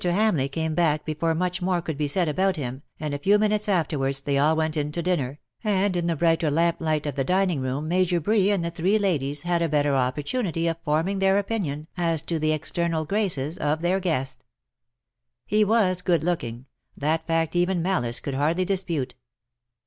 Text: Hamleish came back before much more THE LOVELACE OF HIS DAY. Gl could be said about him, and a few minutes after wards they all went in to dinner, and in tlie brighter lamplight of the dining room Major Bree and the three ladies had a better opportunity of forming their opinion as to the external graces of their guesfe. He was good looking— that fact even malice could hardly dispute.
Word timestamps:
Hamleish 0.03 0.49
came 0.51 0.73
back 0.73 1.05
before 1.05 1.35
much 1.35 1.61
more 1.61 1.79
THE 1.79 1.91
LOVELACE 1.93 1.93
OF 1.93 1.93
HIS 1.93 1.93
DAY. 1.93 1.93
Gl 1.93 1.93
could 1.93 1.97
be 1.99 2.07
said 2.07 2.27
about 2.27 2.55
him, 2.55 2.81
and 2.99 3.13
a 3.13 3.19
few 3.19 3.37
minutes 3.37 3.69
after 3.69 3.99
wards 3.99 4.21
they 4.21 4.35
all 4.35 4.55
went 4.55 4.75
in 4.75 4.91
to 4.93 5.03
dinner, 5.03 5.39
and 5.63 5.95
in 5.95 6.07
tlie 6.07 6.17
brighter 6.17 6.49
lamplight 6.49 7.05
of 7.05 7.13
the 7.13 7.23
dining 7.23 7.61
room 7.61 7.87
Major 7.87 8.19
Bree 8.19 8.49
and 8.49 8.65
the 8.65 8.71
three 8.71 8.97
ladies 8.97 9.43
had 9.43 9.61
a 9.61 9.69
better 9.69 9.93
opportunity 9.93 10.67
of 10.67 10.81
forming 10.83 11.19
their 11.19 11.37
opinion 11.37 11.87
as 11.97 12.23
to 12.23 12.39
the 12.39 12.51
external 12.51 13.05
graces 13.05 13.59
of 13.59 13.81
their 13.81 13.99
guesfe. 13.99 14.37
He 15.45 15.63
was 15.63 16.01
good 16.01 16.23
looking— 16.23 16.65
that 16.97 17.27
fact 17.27 17.55
even 17.55 17.83
malice 17.83 18.19
could 18.19 18.33
hardly 18.33 18.65
dispute. 18.65 19.13